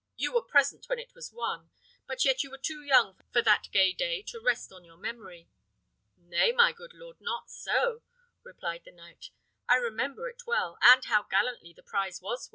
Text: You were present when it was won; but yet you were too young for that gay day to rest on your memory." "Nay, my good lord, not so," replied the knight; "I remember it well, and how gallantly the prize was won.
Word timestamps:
You 0.15 0.33
were 0.33 0.41
present 0.41 0.89
when 0.89 0.97
it 0.97 1.13
was 1.13 1.31
won; 1.31 1.69
but 2.07 2.25
yet 2.25 2.43
you 2.43 2.49
were 2.49 2.57
too 2.57 2.81
young 2.81 3.19
for 3.31 3.43
that 3.43 3.69
gay 3.71 3.93
day 3.93 4.23
to 4.29 4.39
rest 4.39 4.71
on 4.71 4.83
your 4.83 4.97
memory." 4.97 5.47
"Nay, 6.17 6.51
my 6.51 6.71
good 6.71 6.95
lord, 6.95 7.17
not 7.21 7.51
so," 7.51 8.01
replied 8.41 8.83
the 8.83 8.91
knight; 8.91 9.29
"I 9.69 9.75
remember 9.75 10.27
it 10.27 10.47
well, 10.47 10.79
and 10.81 11.05
how 11.05 11.21
gallantly 11.29 11.71
the 11.71 11.83
prize 11.83 12.19
was 12.19 12.47
won. 12.49 12.49